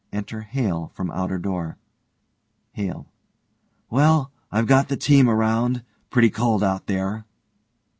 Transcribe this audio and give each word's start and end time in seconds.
Enter 0.11 0.41
HALE 0.41 0.91
from 0.95 1.11
outer 1.11 1.39
door_.) 1.39 1.75
HALE: 2.71 3.05
Well, 3.91 4.31
I've 4.51 4.65
got 4.65 4.87
the 4.89 4.97
team 4.97 5.29
around. 5.29 5.83
Pretty 6.09 6.31
cold 6.31 6.63
out 6.63 6.87
there. 6.87 7.27